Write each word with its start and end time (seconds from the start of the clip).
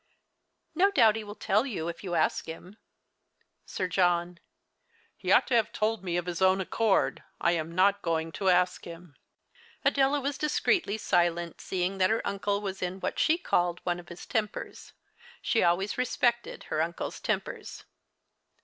No 0.73 0.89
doubt 0.89 1.15
he 1.15 1.23
will 1.23 1.35
tell 1.35 1.63
you, 1.67 1.87
if 1.87 2.03
you 2.03 2.15
ask 2.15 2.47
him. 2.47 2.77
Sir 3.67 3.87
John. 3.87 4.39
He 5.15 5.31
ought 5.31 5.45
to 5.49 5.53
have 5.55 5.71
told 5.71 6.03
me 6.03 6.17
of 6.17 6.25
his 6.25 6.41
own 6.41 6.59
accord. 6.59 7.21
I 7.39 7.51
am 7.51 7.71
not 7.75 8.01
going 8.01 8.31
to 8.31 8.49
ask 8.49 8.85
him. 8.85 9.15
Adela 9.85 10.19
was 10.19 10.39
discreetly 10.39 10.97
silent, 10.97 11.61
seeing 11.61 11.99
that 11.99 12.09
her 12.09 12.25
uncle 12.25 12.61
was 12.61 12.81
in 12.81 12.99
what 12.99 13.19
she 13.19 13.37
called 13.37 13.79
one 13.83 13.99
of 13.99 14.09
his 14.09 14.25
tempers. 14.25 14.93
She 15.39 15.59
ahvays 15.59 15.97
respected 15.97 16.63
her 16.63 16.81
uncle's 16.81 17.19
tempers. 17.19 17.85